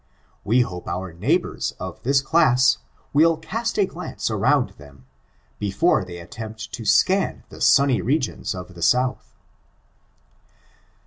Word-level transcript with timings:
We 0.43 0.61
hope 0.61 0.87
our 0.87 1.13
neighbors 1.13 1.75
of 1.79 2.01
this 2.01 2.21
class, 2.23 2.79
will 3.13 3.37
cast 3.37 3.77
a 3.77 3.85
glance 3.85 4.31
around 4.31 4.71
them, 4.79 5.05
before 5.59 6.03
they 6.03 6.17
attempt 6.17 6.73
to 6.73 6.85
scan 6.85 7.43
the 7.49 7.61
sunny 7.61 8.01
regions 8.01 8.55
of 8.55 8.73
the 8.73 8.81
South. 8.81 9.35